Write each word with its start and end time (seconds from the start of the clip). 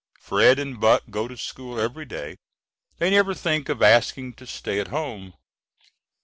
Fred 0.19 0.57
and 0.57 0.79
Buck 0.81 1.03
go 1.11 1.27
to 1.27 1.37
school 1.37 1.79
every 1.79 2.05
day. 2.05 2.37
They 2.97 3.11
never 3.11 3.35
think 3.35 3.69
of 3.69 3.83
asking 3.83 4.33
to 4.37 4.47
stay 4.47 4.79
at 4.79 4.87
home. 4.87 5.35